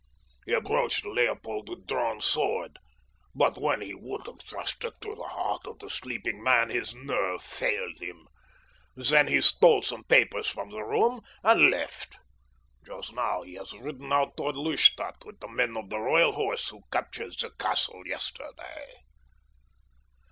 [0.47, 2.79] "He approached Leopold with drawn sword,
[3.35, 6.95] but when he would have thrust it through the heart of the sleeping man his
[6.95, 8.27] nerve failed him.
[8.95, 12.17] Then he stole some papers from the room and left.
[12.83, 16.67] Just now he has ridden out toward Lustadt with the men of the Royal Horse
[16.69, 19.03] who captured the castle yesterday."